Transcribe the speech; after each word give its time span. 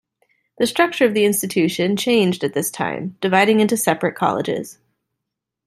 The 0.57 0.65
structure 0.65 1.05
of 1.05 1.13
the 1.13 1.25
institution 1.25 1.95
changed 1.95 2.43
at 2.43 2.53
this 2.53 2.71
time, 2.71 3.17
dividing 3.21 3.59
into 3.59 3.77
separate 3.77 4.15
colleges. 4.15 4.79